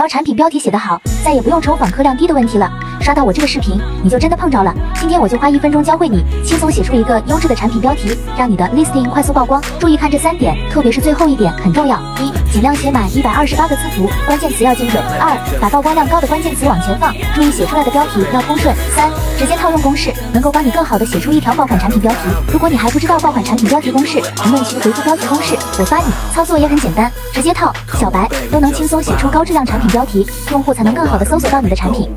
[0.00, 2.72] 只要产品标题写得好，再也不用愁访客量低的问题了。
[3.00, 4.72] 刷到我这个视频，你就真的碰着了。
[4.94, 9.60] 今天我就花一分钟教会你，轻松写出一个优质的产品标题，让你的 listing 快速曝光。
[9.78, 11.98] 注意看这三点，特别是最后一点很重要。
[12.20, 15.02] 一，尽量写满一百二十八个字符，关键词要精准。
[15.18, 18.74] 二，把曝光量高的关键词往前放，注意写出来的标题要通顺。
[18.94, 22.18] 三，直接套用公式，能够帮你更好的写出一条爆款产品标题。
[22.52, 26.04] 如果你还不知道爆款产品标题公式，评论区回复标题公式，我发你。
[26.34, 32.10] 操作也很简单，直接套，小白都能轻松写出高质量产品标题，用户才能更好的搜索到你的产品。